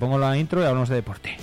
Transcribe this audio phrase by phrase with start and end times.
[0.00, 1.36] Pongo la intro y hablamos de deporte.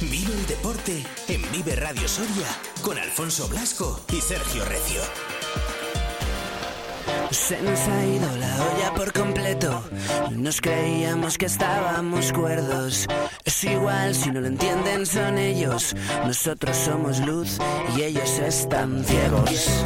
[0.00, 2.48] Vive el deporte en Vive Radio Soria
[2.82, 5.00] con Alfonso Blasco y Sergio Recio.
[7.30, 9.82] Se nos ha ido la olla por completo.
[10.32, 13.06] Nos creíamos que estábamos cuerdos.
[13.44, 15.94] Es igual si no lo entienden, son ellos.
[16.26, 17.58] Nosotros somos luz
[17.96, 19.84] y ellos están ciegos.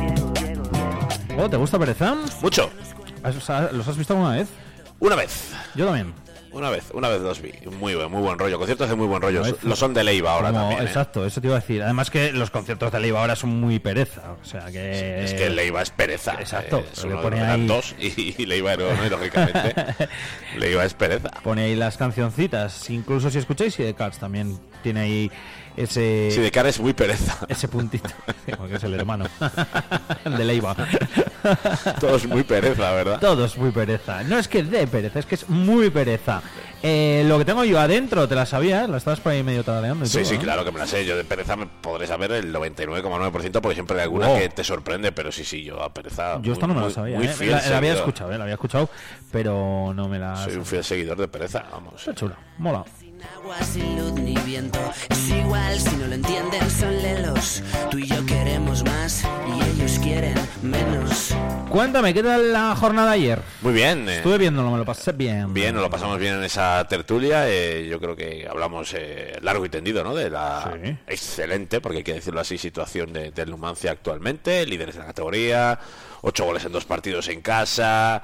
[1.39, 2.17] Oh, ¿Te gusta Pereza?
[2.43, 2.71] Mucho.
[3.23, 4.49] ¿Has- ¿Los has visto alguna vez?
[4.99, 5.51] Una vez.
[5.75, 6.15] Yo también.
[6.57, 7.53] Una vez, una vez los vi.
[7.79, 8.57] Muy buen, muy buen rollo.
[8.57, 9.43] Conciertos de muy buen rollo.
[9.63, 10.81] Lo son de Leiva ahora Como- también.
[10.83, 10.85] ¿eh?
[10.87, 11.83] Exacto, eso te iba a decir.
[11.83, 14.33] Además que los conciertos de Leiva ahora son muy pereza.
[14.41, 15.23] O sea que...
[15.25, 16.35] Es que Leiva es pereza.
[16.41, 19.07] Exacto, Es le uno pone ahí- dos y, y Leiva no, ¿no?
[19.07, 19.75] Y lógicamente.
[20.57, 21.29] Leiva es pereza.
[21.43, 22.89] Pone ahí las cancioncitas.
[22.89, 25.31] Incluso si escucháis y de Cars también tiene ahí
[25.77, 26.31] ese...
[26.31, 27.39] Si de cara es muy pereza.
[27.49, 28.09] Ese puntito,
[28.57, 29.27] porque es el hermano
[30.25, 30.75] de Leiva.
[32.01, 33.21] Todo es muy pereza, ¿verdad?
[33.21, 34.23] Todo es muy pereza.
[34.25, 36.43] No es que de pereza, es que es muy pereza.
[36.83, 38.89] Eh, lo que tengo yo adentro, ¿te la sabías?
[38.89, 40.41] La estabas por ahí medio tarareando y Sí, todo, sí, ¿no?
[40.43, 41.05] claro que me la sé.
[41.05, 44.39] Yo de pereza me podré saber el 99,9% porque siempre hay alguna Wow.
[44.39, 46.41] que te sorprende, pero sí, sí, yo a pereza.
[46.43, 47.17] Yo esto muy- no me la sabía.
[47.19, 47.33] Muy ¿eh?
[47.33, 48.39] fiel la, la había escuchado, ¿eh?
[48.39, 48.89] La había escuchado,
[49.33, 50.37] pero no me la...
[50.37, 51.95] Soy un fiel seguidor de pereza, vamos.
[52.01, 52.85] Está chula, mola.
[53.19, 54.79] Sin agua, sin luz ni viento.
[55.09, 57.63] Es igual si no lo entienden, son lelos.
[57.91, 61.35] Tú y yo queremos más y ellos quieren menos.
[61.71, 63.41] Cuéntame, ¿qué tal la jornada ayer?
[63.63, 64.07] Muy bien.
[64.09, 65.53] eh, Estuve viéndolo, me lo pasé bien.
[65.55, 67.49] Bien, nos lo pasamos bien en esa tertulia.
[67.49, 70.15] eh, yo creo que hablamos eh, largo y tendido, ¿no?
[70.15, 70.97] De la Sí.
[71.07, 75.79] excelente, porque hay que decirlo así, situación de, del Numancia actualmente, líderes de la categoría,
[76.23, 78.23] ocho goles en dos partidos en casa,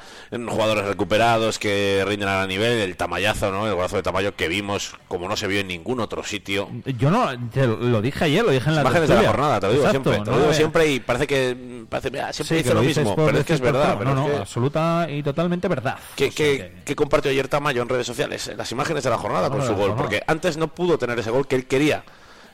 [0.48, 3.66] jugadores recuperados que rinden a nivel, el tamallazo, ¿no?
[3.66, 6.68] El golazo de Tamayo que vimos como no se vio en ningún otro sitio.
[6.98, 9.66] Yo no, te lo, dije ayer, lo dije en la Imágenes de la jornada, te
[9.66, 10.30] lo digo Exacto, siempre.
[10.32, 13.16] Te lo digo siempre y parece que parece, ah, siempre Sí, dice que lo mismo,
[13.16, 13.96] pero es que es verdad.
[13.98, 15.96] pero No, es no, que- absoluta y totalmente verdad.
[16.16, 18.50] ¿Qué, O sea qué- que- qué compartió ayer Tamayo en redes sociales?
[18.56, 21.30] Las imágenes de la jornada con su la gol, porque antes no pudo tener ese
[21.30, 22.04] gol que él quería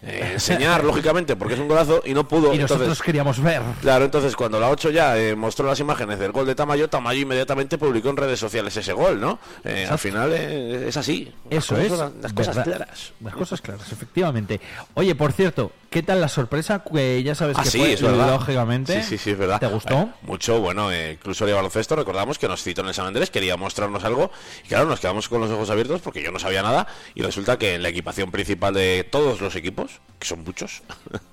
[0.02, 2.52] eh, enseñar, lógicamente, porque es un golazo y no pudo.
[2.54, 3.62] Y nosotros entonces, queríamos ver.
[3.80, 7.20] Claro, entonces cuando la 8 ya eh, mostró las imágenes del gol de Tamayo, Tamayo
[7.22, 9.38] inmediatamente publicó en redes sociales ese gol, ¿no?
[9.64, 11.32] Eh, al final es así.
[11.50, 12.22] Las Eso cosas es.
[12.22, 12.64] Las cosas verdad.
[12.76, 13.12] claras.
[13.22, 14.60] Las cosas claras, efectivamente.
[14.94, 16.82] Oye, por cierto, ¿qué tal la sorpresa?
[16.84, 18.30] Que ya sabes Ah, que sí, fue, es verdad.
[18.30, 19.02] lógicamente.
[19.02, 19.60] Sí, sí, sí, es verdad.
[19.60, 20.08] ¿Te gustó?
[20.22, 20.88] Mucho, bueno,
[21.22, 24.30] Club Soria Baloncesto, recordamos que nos citó en el San Andrés, quería mostrarnos algo,
[24.64, 27.58] y claro, nos quedamos con los ojos abiertos porque yo no sabía nada, y resulta
[27.58, 29.87] que en la equipación principal de todos los equipos,
[30.18, 30.82] que son muchos,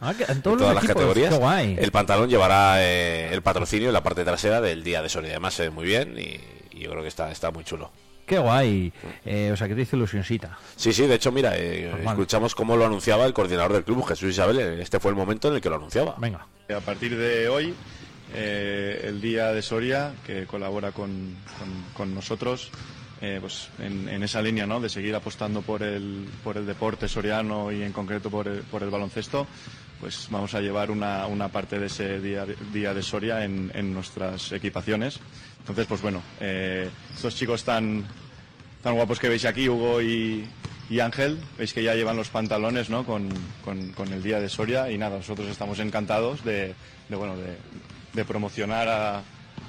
[0.01, 1.75] Ah, que en todas los las equipos, categorías, qué guay.
[1.79, 5.31] el pantalón llevará eh, el patrocinio en la parte trasera del día de Soria.
[5.31, 6.39] Además, se ve muy bien y,
[6.77, 7.91] y yo creo que está, está muy chulo.
[8.27, 8.91] Qué guay.
[9.23, 10.57] Eh, o sea, que te hizo ilusioncita.
[10.75, 14.31] Sí, sí, de hecho, mira, eh, escuchamos cómo lo anunciaba el coordinador del club, Jesús
[14.31, 16.15] Isabel, este fue el momento en el que lo anunciaba.
[16.17, 16.45] Venga.
[16.75, 17.75] A partir de hoy,
[18.33, 22.71] eh, el Día de Soria, que colabora con, con- con nosotros,
[23.25, 24.79] eh, pues en, en esa línea ¿no?
[24.79, 28.83] de seguir apostando por el, por el deporte soriano y en concreto por el, por
[28.83, 29.47] el baloncesto,
[29.99, 33.93] pues vamos a llevar una, una parte de ese Día, día de Soria en, en
[33.93, 35.19] nuestras equipaciones.
[35.59, 38.05] Entonces, pues bueno, eh, estos chicos tan,
[38.83, 40.45] tan guapos que veis aquí, Hugo y,
[40.89, 43.03] y Ángel, veis que ya llevan los pantalones ¿no?
[43.05, 43.27] con,
[43.63, 46.75] con- con el día de Soria y nada, nosotros estamos encantados de,
[47.09, 47.57] de, bueno, de,
[48.13, 49.23] de promocionar a-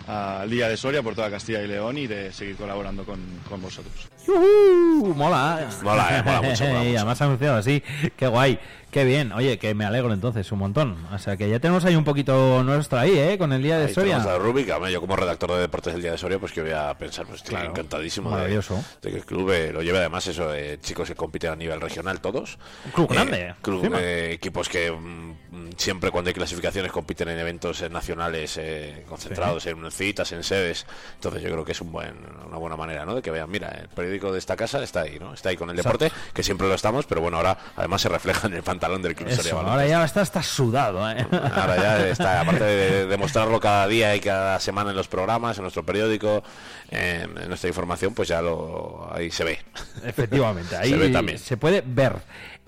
[0.06, 3.60] al día de Soria por toda Castilla y León y de seguir colaborando con, con
[3.60, 4.08] vosotros.
[4.28, 5.68] Mola.
[5.82, 6.98] Mola, eh, mola mucho, mola Y mucho.
[6.98, 7.82] además anunciado así.
[8.16, 8.58] Qué guay.
[8.90, 9.32] Qué bien.
[9.32, 10.96] Oye, que me alegro entonces un montón.
[11.12, 13.36] O sea, que ya tenemos ahí un poquito nuestro ahí, ¿eh?
[13.36, 14.16] Con el día de Ahí Soria.
[14.18, 16.62] tenemos a Rubik, hombre, yo como redactor de deportes del Día de Soria, pues que
[16.62, 18.82] voy a pensar, pues estoy Claro, encantadísimo de, maravilloso.
[19.02, 21.78] de que el club eh, lo lleve además eso de chicos que compiten a nivel
[21.78, 22.58] regional todos.
[22.86, 27.82] Un club grande, club, eh, equipos que mm, siempre cuando hay clasificaciones compiten en eventos
[27.82, 30.86] eh, nacionales eh, concentrados en citas, en sedes.
[31.16, 32.14] Entonces yo creo que es un buen,
[32.48, 33.14] una buena manera, ¿no?
[33.14, 35.34] De que vean, mira, el periódico de esta casa está ahí, ¿no?
[35.34, 35.98] Está ahí con el Exacto.
[36.04, 39.14] deporte, que siempre lo estamos, pero bueno, ahora además se refleja en el pantalón del
[39.14, 41.26] club Soria ahora ya está, está sudado, ¿eh?
[41.30, 45.62] Ahora ya está, aparte de demostrarlo cada día y cada semana en los programas, en
[45.62, 46.42] nuestro periódico,
[46.90, 49.58] en, nuestra información, pues ya lo ahí se ve.
[50.04, 51.38] Efectivamente, ahí Se ve también.
[51.38, 52.16] se puede ver.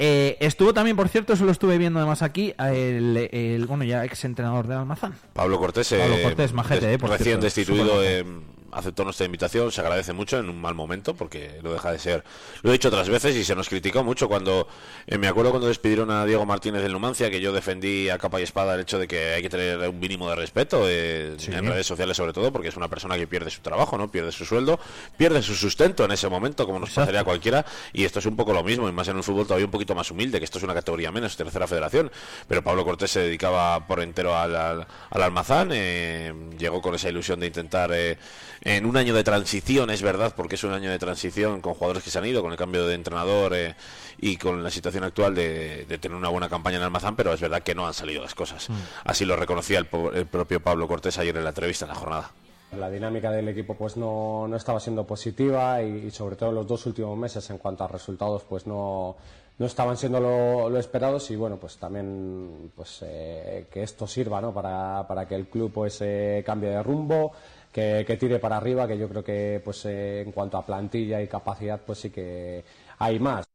[0.00, 4.04] Eh, estuvo también, por cierto, eso lo estuve viendo además aquí, el, el, bueno, ya
[4.04, 5.14] ex entrenador de Almazán.
[5.32, 8.24] Pablo Cortés, Pablo eh, Cortés, majete, des- eh, por recién cierto, destituido, eh,
[8.72, 12.24] aceptó nuestra invitación, se agradece mucho en un mal momento porque lo deja de ser.
[12.62, 14.68] Lo he dicho otras veces y se nos criticó mucho cuando,
[15.06, 18.40] eh, me acuerdo cuando despidieron a Diego Martínez del Numancia, que yo defendí a capa
[18.40, 21.50] y espada el hecho de que hay que tener un mínimo de respeto eh, Sí.
[21.52, 24.32] en redes sociales sobre todo, porque es una persona que pierde su trabajo, no pierde
[24.32, 24.78] su sueldo,
[25.16, 27.02] pierde su sustento en ese momento, como nos Exacto.
[27.06, 29.46] pasaría a cualquiera, y esto es un poco lo mismo, y más en un fútbol
[29.46, 32.10] todavía un poquito más humilde, que esto es una categoría menos, tercera federación,
[32.46, 37.08] pero Pablo Cortés se dedicaba por entero al, al, al almazán, eh, llegó con esa
[37.08, 38.18] ilusión de intentar eh,
[38.62, 42.02] en un año de transición, es verdad, porque es un año de transición con jugadores
[42.02, 43.74] que se han ido, con el cambio de entrenador eh,
[44.18, 47.62] y con la situación actual de, tener una buena campaña en Almazán, pero es verdad
[47.62, 48.68] que no han salido las cosas.
[48.68, 48.74] Mm.
[49.04, 49.86] Así lo reconocía el,
[50.26, 52.30] propio Pablo Cortés ayer en la entrevista en la jornada.
[52.78, 56.66] La dinámica del equipo pues no, no estaba siendo positiva y, sobre todo en los
[56.66, 59.16] dos últimos meses en cuanto a resultados pues no,
[59.56, 64.42] no estaban siendo lo, lo esperados y bueno pues también pues eh, que esto sirva
[64.42, 64.52] ¿no?
[64.52, 67.32] para, para que el club pues eh, cambie de rumbo
[67.72, 71.22] que, que, tire para arriba que yo creo que pues eh, en cuanto a plantilla
[71.22, 72.64] y capacidad pues sí que
[72.98, 73.46] hay más.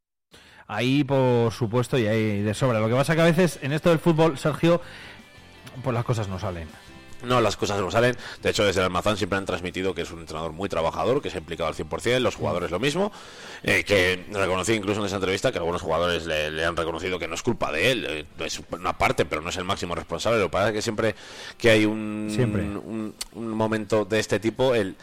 [0.67, 2.79] Ahí por supuesto y hay de sobra.
[2.79, 4.81] Lo que pasa que a veces en esto del fútbol Sergio
[5.83, 6.67] pues las cosas no salen
[7.23, 8.15] no, las cosas no salen.
[8.41, 11.29] De hecho, desde el Almazán siempre han transmitido que es un entrenador muy trabajador, que
[11.29, 13.11] se ha implicado al 100%, los jugadores lo mismo,
[13.63, 17.35] eh, que reconocí incluso en esa entrevista que algunos jugadores le, han reconocido que no
[17.35, 20.39] es culpa de él, eh, es una parte, pero no es el máximo responsable.
[20.39, 21.15] Lo que pasa es que siempre
[21.57, 24.95] que hay un, un momento de este tipo, el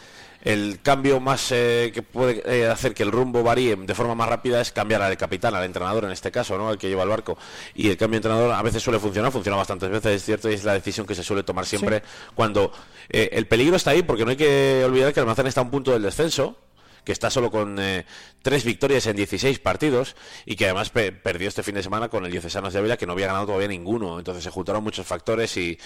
[0.43, 4.29] el cambio más eh, que puede eh, hacer que el rumbo varíe de forma más
[4.29, 6.69] rápida es cambiar al capitán, al entrenador en este caso, ¿no?
[6.69, 7.37] Al que lleva el barco.
[7.75, 10.55] Y el cambio de entrenador a veces suele funcionar, funciona bastantes veces, es cierto, y
[10.55, 12.03] es la decisión que se suele tomar siempre
[12.35, 12.73] cuando
[13.09, 15.65] eh, el peligro está ahí, porque no hay que olvidar que el Almacén está a
[15.65, 16.57] un punto del descenso
[17.05, 18.05] que está solo con eh,
[18.43, 22.33] tres victorias en 16 partidos y que además perdió este fin de semana con el
[22.33, 24.19] Diocesanos de Ávila, que no había ganado todavía ninguno.
[24.19, 25.79] Entonces se juntaron muchos factores y,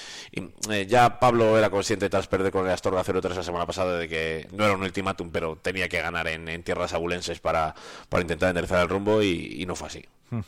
[0.71, 4.09] eh, ya Pablo era consciente tras perder con el Astorga 0-3 la semana pasada de
[4.09, 7.75] que no era un ultimátum, pero tenía que ganar en, tierras abulenses para,
[8.09, 10.05] para intentar enderezar el rumbo y, no fue así.
[10.31, 10.41] Hmm.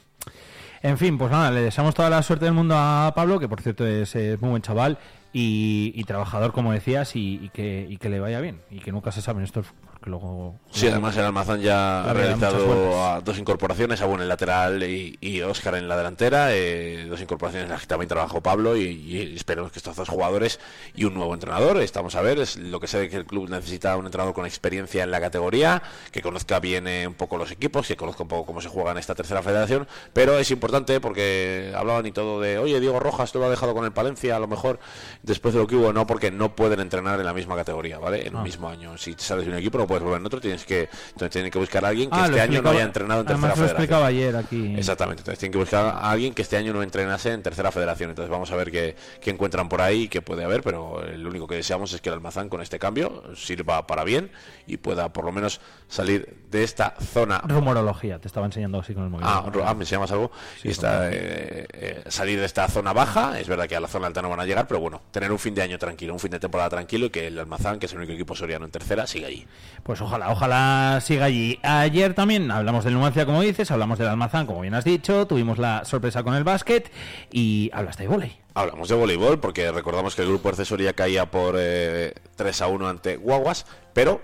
[0.83, 3.63] En fin, pues nada, le deseamos toda la suerte del mundo a Pablo, que por
[3.63, 4.99] cierto es, es muy buen chaval
[5.39, 8.63] y, trabajador, como decías, y, que, y, que, le vaya bien.
[8.71, 9.63] Y que nunca se sabe en esto,
[10.07, 10.61] porque luego...
[10.71, 15.41] Sí, además el Almazán ya ha realizado dos incorporaciones, Abu en el lateral y, y
[15.41, 19.73] Oscar en la delantera, eh, dos incorporaciones en las que también trabajó Pablo y, esperemos
[19.73, 20.61] que estos dos jugadores
[20.95, 23.97] y un nuevo entrenador, estamos a ver, es lo que sé que el club necesita
[23.97, 25.83] un entrenador con experiencia en la categoría,
[26.13, 28.93] que conozca bien eh, un poco los equipos, que conozca un poco cómo se juega
[28.93, 33.35] en esta tercera federación, pero es importante porque hablaban y todo de, oye, Diego Rojas
[33.35, 34.79] lo ha dejado con el Palencia, a lo mejor
[35.23, 38.27] después de lo que hubo, no, porque no pueden entrenar en la misma categoría, ¿vale?
[38.27, 38.45] En un ah.
[38.45, 38.97] mismo año.
[38.99, 41.59] Si sales de un equipo no puedes volver en otro, tienes que, entonces tienen que
[41.59, 43.67] buscar a alguien que ah, este año no haya entrenado en tercera federación.
[43.67, 44.75] Lo explicaba ayer aquí.
[44.77, 48.11] Exactamente, entonces tienen que buscar a alguien que este año no entrenase en tercera federación.
[48.11, 51.29] Entonces vamos a ver qué, qué encuentran por ahí y qué puede haber, pero lo
[51.29, 54.31] único que deseamos es que el Almazán con este cambio sirva para bien
[54.67, 57.43] y pueda por lo menos salir de esta zona.
[57.47, 59.27] Rumorología, te estaba enseñando así con el móvil.
[59.29, 60.31] Ah, ah ¿me llamas algo?
[60.63, 64.07] y está, eh, eh, salir de esta zona baja, es verdad que a la zona
[64.07, 66.31] alta no van a llegar, pero bueno, tener un fin de año tranquilo, un fin
[66.31, 69.07] de temporada tranquilo y que el Almazán, que es el único equipo soriano en tercera,
[69.07, 69.47] siga allí.
[69.83, 71.59] Pues ojalá, ojalá siga allí.
[71.63, 75.59] Ayer también hablamos del Numancia, como dices, hablamos del Almazán, como bien has dicho, tuvimos
[75.59, 76.91] la sorpresa con el básquet
[77.33, 78.47] y hablaste de volei.
[78.55, 82.15] Hablamos de voleibol porque recordamos que el grupo de caía por 3 eh,
[82.61, 84.23] a 1 ante Guaguas, pero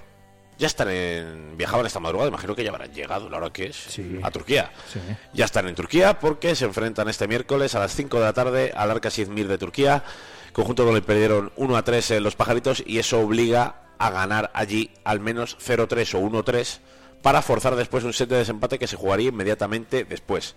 [0.63, 1.57] ya están en.
[1.57, 4.71] Viajaban esta madrugada, imagino que ya habrán llegado, la hora que es, a Turquía.
[5.35, 8.73] Ya están en Turquía porque se enfrentan este miércoles a las 5 de la tarde
[8.75, 10.05] al Arca Mir de Turquía.
[10.53, 14.93] Conjunto donde perdieron 1 a 3 en los pajaritos y eso obliga a ganar allí
[15.03, 16.79] al menos 0-3 o 1-3
[17.23, 20.55] para forzar después un set de desempate que se jugaría inmediatamente después.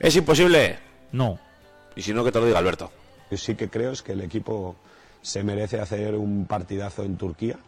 [0.00, 0.78] ¿Es imposible?
[1.12, 1.38] No.
[1.96, 2.90] Y si no, que te lo diga Alberto.
[3.30, 4.76] Yo sí que creo es que el equipo
[5.20, 7.58] se merece hacer un partidazo en Turquía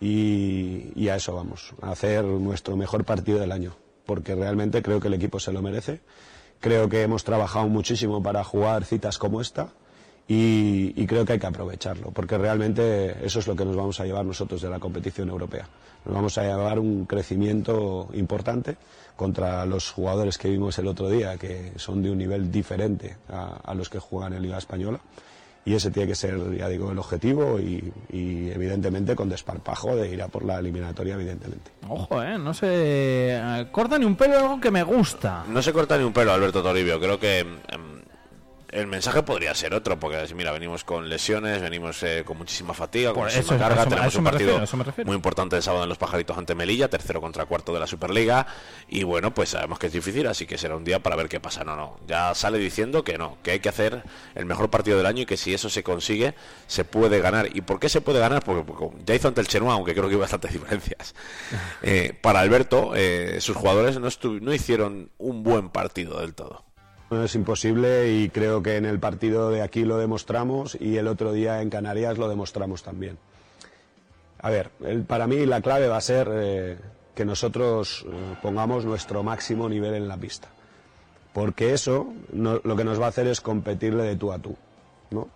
[0.00, 3.74] y, a eso vamos, a hacer nuestro mejor partido del año,
[4.06, 6.00] porque realmente creo que el equipo se lo merece.
[6.60, 9.72] Creo que hemos trabajado muchísimo para jugar citas como esta
[10.26, 14.04] y, creo que hay que aprovecharlo, porque realmente eso es lo que nos vamos a
[14.04, 15.68] llevar nosotros de la competición europea.
[16.04, 18.76] Nos vamos a llevar un crecimiento importante
[19.16, 23.56] contra los jugadores que vimos el otro día, que son de un nivel diferente a,
[23.64, 25.00] a los que juegan en Liga Española
[25.64, 30.22] y ese tiene que ser, ya digo, el objetivo y, evidentemente con desparpajo de ir
[30.22, 31.70] a por la eliminatoria, evidentemente.
[31.88, 32.38] Ojo, ¿eh?
[32.38, 35.44] No se eh, corta ni un pelo, algo que me gusta.
[35.48, 36.98] No se corta ni un pelo, Alberto Toribio.
[36.98, 37.46] Creo que...
[38.70, 43.14] El mensaje podría ser otro, porque mira, venimos con lesiones, venimos eh, con muchísima fatiga,
[43.14, 44.60] con muchísima carga, tenemos un partido
[45.06, 48.46] muy importante el sábado en los pajaritos ante Melilla, tercero contra cuarto de la Superliga,
[48.86, 51.40] y bueno, pues sabemos que es difícil, así que será un día para ver qué
[51.40, 51.64] pasa.
[51.64, 54.02] No, no, ya sale diciendo que no, que hay que hacer
[54.34, 56.34] el mejor partido del año y que si eso se consigue,
[56.66, 57.48] se puede ganar.
[57.56, 58.44] ¿Y por qué se puede ganar?
[58.44, 58.70] Porque,
[59.06, 61.14] ya hizo ante el Chenoa, aunque creo que hay bastantes diferencias.
[61.82, 64.08] Eh, para Alberto, eh, sus jugadores no,
[64.40, 66.67] no hicieron un buen partido del todo.
[67.10, 71.08] No es imposible y creo que en el partido de aquí lo demostramos y el
[71.08, 73.18] otro día en Canarias lo demostramos también.
[74.40, 74.70] A ver,
[75.06, 76.78] para mí la clave va a ser eh,
[77.14, 80.48] que nosotros eh, pongamos nuestro máximo nivel en la pista.
[81.32, 84.56] Porque eso lo que nos va a hacer es competirle de tú a tú.
[85.10, 85.28] ¿no?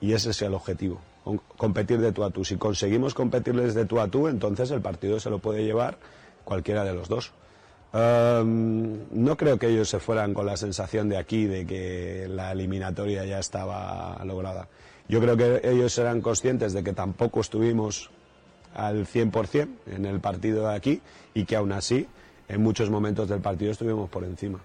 [0.00, 1.00] Y ese es el objetivo.
[1.56, 2.44] competir de tú a tú.
[2.44, 5.98] Si conseguimos competirles de tú a tú, entonces el partido se lo puede llevar
[6.44, 7.32] cualquiera de los dos.
[7.92, 12.52] Em, no creo que ellos se fueran con la sensación de aquí de que la
[12.52, 14.68] eliminatoria ya estaba lograda.
[15.08, 18.10] Yo creo que ellos eran conscientes de que tampoco estuvimos
[18.74, 21.00] al 100% en el partido de aquí
[21.32, 22.06] y que aún así
[22.48, 24.60] en muchos momentos del partido estuvimos por encima.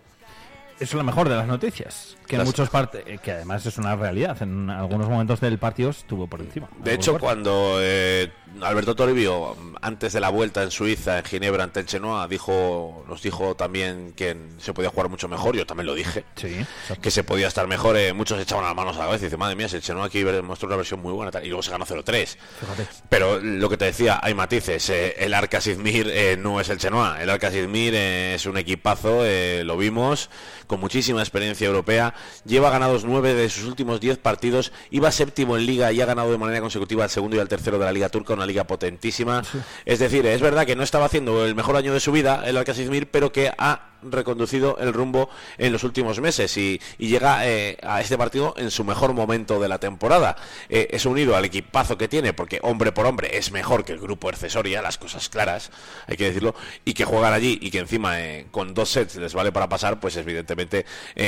[0.80, 2.18] Es lo mejor de las noticias.
[2.28, 6.28] Que en muchos partes, que además es una realidad, en algunos momentos del partido estuvo
[6.28, 6.68] por encima.
[6.84, 7.26] De hecho, fuerte.
[7.26, 12.28] cuando eh, Alberto Toribio, antes de la vuelta en Suiza, en Ginebra, ante el Chenoa,
[12.28, 16.66] dijo, nos dijo también que se podía jugar mucho mejor, yo también lo dije, Sí,
[17.02, 19.40] que se podía estar mejor, eh, muchos echaban las manos a la cabeza y dicen,
[19.40, 21.72] madre mía, si el Chenoa aquí mostró una versión muy buena, tal", y luego se
[21.72, 22.38] ganó 0-3.
[22.60, 22.88] Fíjate.
[23.10, 24.90] Pero lo que te decía, hay matices.
[24.90, 27.22] eh, el Arca Sidmir eh, no es el Chenoa.
[27.22, 30.30] El Arca Sidmir eh, es un equipazo, eh, lo vimos,
[30.68, 32.14] con muchísima experiencia europea.
[32.46, 34.72] Lleva ganados nueve de sus últimos diez partidos.
[34.92, 37.78] Iba séptimo en Liga y ha ganado de manera consecutiva al segundo y al tercero
[37.80, 39.44] de la Liga Turca, una liga potentísima.
[39.86, 42.58] Es decir, es verdad que no estaba haciendo el mejor año de su vida el
[42.58, 47.48] Arca Sidmir, pero que ha reconducido el rumbo en los últimos meses y, y llega
[47.48, 50.36] eh, a este partido en su mejor momento de la temporada.
[50.70, 54.00] Eh, es unido al equipazo que tiene, porque hombre por hombre es mejor que el
[54.00, 55.72] grupo Ercesoria, las cosas claras,
[56.08, 56.56] hay que decirlo,
[56.86, 60.00] y que juegan allí y que encima eh, con dos sets les vale para pasar,
[60.00, 60.86] pues evidentemente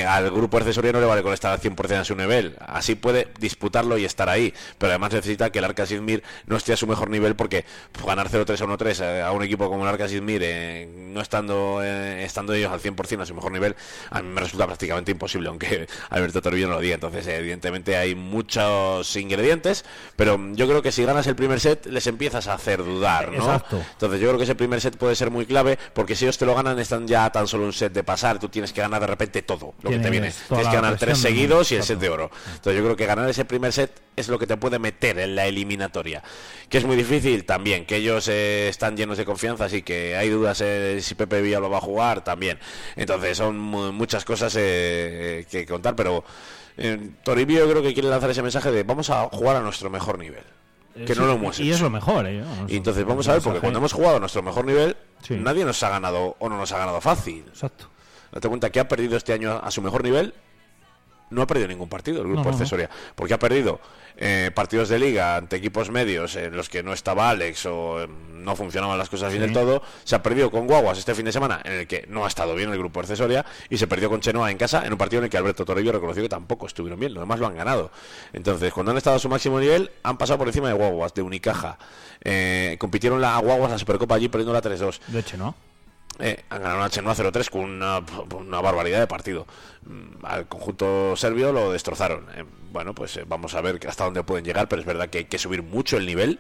[0.08, 2.56] al grupo Ercesoria no le vale con estar al 100% a su nivel.
[2.60, 6.74] Así puede disputarlo y estar ahí, pero además necesita que el Arca Sidmir no esté
[6.74, 7.66] a su mejor nivel porque
[8.06, 12.54] ganar 0-3 a 1-3 eh, a un equipo como el Arca Sidmir, no estando, estando
[12.72, 13.76] al 100% a su mejor nivel,
[14.10, 16.96] a mí me resulta prácticamente imposible, aunque Alberto Toribio no lo diga.
[16.96, 22.08] Entonces, evidentemente hay muchos ingredientes, pero yo creo que si ganas el primer set les
[22.08, 23.38] empiezas a hacer dudar, ¿no?
[23.38, 23.84] Exacto.
[23.94, 26.46] Entonces yo creo que ese primer set puede ser muy clave, porque si ellos te
[26.46, 29.08] lo ganan están ya tan solo un set de pasar, tú tienes que ganar de
[29.08, 30.32] repente todo lo que te viene.
[30.48, 32.32] Tienes que ganar tres seguidos y el set de oro.
[32.56, 35.36] Entonces yo creo que ganar ese primer set es lo que te puede meter en
[35.36, 36.24] la eliminatoria.
[36.70, 40.30] Que es muy difícil también, que ellos eh, están llenos de confianza, así que hay
[40.30, 42.55] dudas eh, si Pepe Villa lo va a jugar también.
[42.96, 46.24] Entonces son mu- muchas cosas eh, que contar, pero
[46.78, 50.20] eh, Toribio creo que quiere lanzar ese mensaje de vamos a jugar a nuestro mejor
[50.20, 50.44] nivel.
[51.06, 51.76] Que Sí, no lo hemos Y hecho.
[51.76, 52.42] es lo mejor, ¿eh?
[52.70, 55.36] Y entonces vamos a ver, porque cuando hemos jugado a nuestro mejor nivel, Sí.
[55.36, 57.44] nadie nos ha ganado o no nos ha ganado fácil.
[57.50, 57.90] Exacto.
[58.32, 60.34] Date cuenta que ha perdido este año a su mejor nivel.
[61.30, 62.56] No ha perdido ningún partido el grupo No, no, no.
[62.58, 62.90] accesoria.
[63.16, 63.80] Porque ha perdido
[64.18, 68.08] eh, partidos de liga ante equipos medios en los que no estaba Alex o eh,
[68.32, 69.48] no funcionaban las cosas bien Sí.
[69.48, 69.82] del todo.
[70.04, 72.54] Se ha perdido con Guaguas este fin de semana en el que no ha estado
[72.56, 73.46] bien el grupo accesoria.
[73.70, 75.92] Y se perdió con Chenoa en casa en un partido en el que Alberto Torrebio
[75.92, 77.14] reconoció que tampoco estuvieron bien.
[77.14, 77.92] Lo demás lo han ganado.
[78.32, 81.22] Entonces, cuando han estado a su máximo nivel, han pasado por encima de Guaguas, de
[81.24, 81.78] Unicaja.
[82.24, 85.00] Eh, compitieron la, a Guaguas la Supercopa allí perdiendo la 3-2.
[85.08, 85.56] De hecho, ¿no?
[86.20, 88.02] Eh, han ganado a Chenoa 0-3 con una,
[88.38, 89.46] una barbaridad de partido.
[89.86, 92.26] Mm, Al conjunto serbio lo destrozaron.
[92.36, 95.20] Eh, bueno, pues eh, vamos a ver hasta dónde pueden llegar, pero es verdad que
[95.20, 96.40] hay que subir mucho el nivel.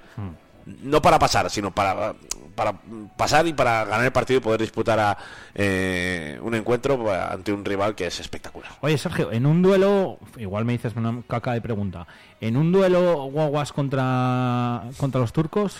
[0.65, 2.15] No para pasar, sino para,
[2.55, 2.73] para
[3.15, 5.17] pasar y para ganar el partido y poder disputar a,
[5.53, 8.71] eh, un encuentro ante un rival que es espectacular.
[8.81, 12.07] Oye, Sergio, en un duelo, igual me dices una caca de pregunta,
[12.41, 15.77] en un duelo guaguas contra, contra los turcos,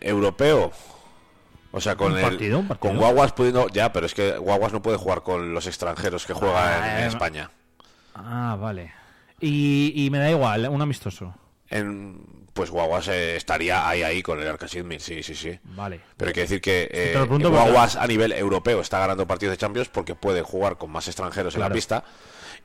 [0.00, 0.70] Europeo.
[1.78, 2.90] O sea, con el partido, un partido.
[2.90, 6.32] con Guaguas pudiendo ya, pero es que Guaguas no puede jugar con los extranjeros que
[6.34, 7.50] juegan en, Ah, España.
[8.14, 8.92] ah, vale.
[9.40, 11.34] Y, y me da igual, un amistoso,
[11.70, 12.20] En,
[12.58, 15.56] pues Guaguas eh, estaría ahí ahí con el Arca Sidmir, sí, sí, sí.
[15.62, 16.00] vale.
[16.16, 19.88] Pero hay que decir que eh, Guaguas a nivel europeo está ganando partidos de Champions
[19.88, 22.02] porque puede jugar con más extranjeros en la pista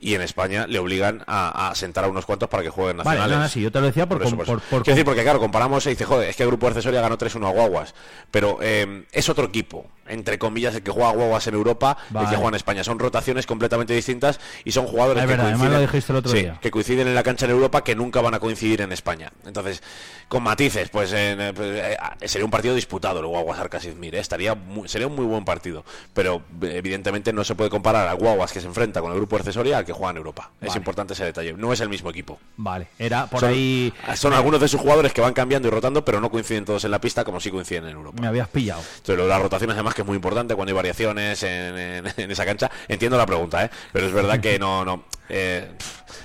[0.00, 3.10] y en España le obligan a, a sentar a unos cuantos para que jueguen Vale,
[3.20, 3.36] nacionales.
[3.36, 4.18] no, no, sí, yo te lo decía por...
[4.18, 6.48] Por eso, por- por Quiero decir, porque claro, comparamos y dice, joder, es que el
[6.48, 7.94] grupo accesoria ganó 3-1 a Guaguas.
[8.32, 12.08] Pero eh, es otro equipo, entre comillas, el que juega a Guaguas en Europa y
[12.08, 12.28] el Vale.
[12.28, 12.84] que juega en España.
[12.84, 16.16] Son rotaciones completamente distintas y son jugadores Es que, verdad, además coinciden, lo dijiste el
[16.18, 16.58] otro sí, día.
[16.60, 19.32] que coinciden en la cancha en Europa que nunca van a coincidir en España.
[19.46, 19.80] Entonces,
[20.28, 24.14] con matices, pues, en, eh, pues, eh, sería un partido disputado el Guaguas Arcas Izmir,
[24.16, 24.18] ¿eh?
[24.20, 25.84] Estaría muy- sería un muy buen partido.
[26.14, 29.36] Pero eh, evidentemente no se puede comparar al Guaguas que se enfrenta con el grupo
[29.36, 30.50] accesoria al que juega en Europa.
[30.60, 31.52] Es importante ese detalle.
[31.52, 32.38] No es el mismo equipo.
[32.56, 33.92] Vale, era por Son, ahí...
[34.16, 36.90] son algunos de sus jugadores que van cambiando y rotando, pero no coinciden todos en
[36.90, 38.20] la pista como sí coinciden en Europa.
[38.20, 38.80] Me habías pillado.
[38.80, 42.12] Entonces, lo de las rotaciones, además, que es muy importante cuando hay variaciones en, en-
[42.16, 42.70] en esa cancha.
[42.88, 43.70] Entiendo la pregunta, ¿eh?
[43.92, 45.68] pero es verdad que no, no, eh,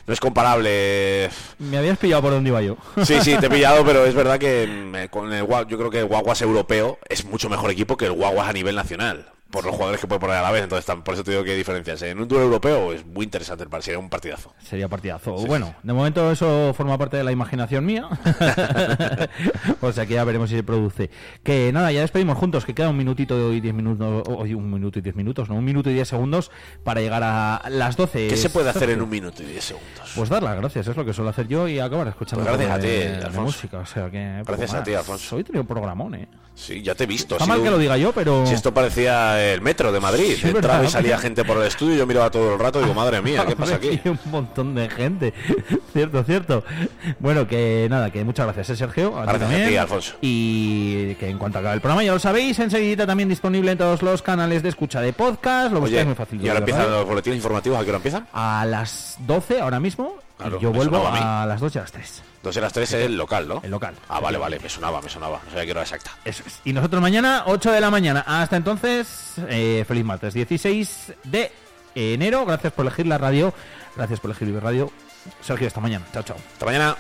[0.08, 1.30] no es comparable.
[1.60, 2.78] Me habías pillado por donde iba yo.
[3.04, 6.00] Sí, sí, te pillado, pero es verdad que mm, eh, con el, yo creo que
[6.00, 9.32] el Guaguas europeo es mucho mejor equipo que el Guaguas a nivel nacional.
[9.52, 10.64] Por los jugadores que puede poner a la vez.
[10.64, 12.02] Entonces, por eso te digo que hay diferencias.
[12.04, 14.54] En un duelo europeo es muy interesante el partido, sería un partidazo.
[14.60, 15.34] Sería partidazo.
[15.34, 18.08] bueno, de momento eso forma parte de la imaginación mía.
[19.82, 21.10] o sea que ya veremos si se produce.
[21.44, 25.00] Que nada, ya despedimos juntos, que queda un minutito y diez minutos, hoy un minuto
[25.00, 26.52] y diez minutos, no, un minuto y diez segundos
[26.84, 28.28] para llegar a las 12.
[28.28, 30.12] ¿Qué se puede hacer en un minuto y diez segundos?
[30.16, 32.78] Pues dar las gracias, es lo que suelo hacer yo y acabar escuchando Pues gracias
[32.78, 33.80] a ti, de, de música.
[33.80, 35.36] O sea que, Gracias a ti, Alfonso.
[35.36, 36.28] Hoy he tenido programón, ¿eh?
[36.60, 37.36] Sí, ya te he visto.
[37.36, 38.46] Está mal que lo diga yo, pero...
[38.46, 40.84] Si esto parecía el metro de Madrid, Sí, entraba ¿verdad?
[40.90, 43.46] y salía gente por el estudio, yo miraba todo el rato y digo, madre mía,
[43.48, 44.00] ¿qué pasa aquí?
[44.04, 45.34] Un montón de gente.
[45.94, 46.64] cierto, cierto.
[47.20, 49.18] Bueno, que nada, que muchas gracias, ¿eh, Sergio.
[49.18, 49.70] A Gracias a también.
[49.70, 50.16] ti, Alfonso.
[50.22, 54.02] Y que en cuanto acabe el programa, ya lo sabéis, enseguida también disponible en todos
[54.02, 55.72] los canales de escucha de podcast.
[55.72, 56.44] Lo buscáis muy fácil.
[56.44, 56.98] y ahora empiezan verdad.
[57.00, 58.28] los boletines informativos, ¿a qué hora empiezan?
[58.34, 60.16] A las 12 ahora mismo.
[60.40, 62.24] Claro, y yo vuelvo a a, las 2 y a las 3.
[62.42, 63.60] Dos y las tres es el local, ¿no?
[63.62, 63.94] El local.
[64.08, 65.42] Ah, vale, vale, me sonaba, me sonaba.
[65.44, 66.12] No sabía qué hora exacta.
[66.24, 66.62] Eso es.
[66.64, 68.24] Y nosotros mañana, 8 de la mañana.
[68.26, 71.52] Hasta entonces, eh, feliz martes, 16 de
[71.96, 72.46] enero.
[72.46, 73.54] Gracias por elegir la radio.
[73.98, 74.90] Gracias por elegir Vive Radio.
[75.42, 76.06] Sergio, hasta mañana.
[76.14, 76.38] Chao, chao.
[76.54, 76.96] Hasta mañana.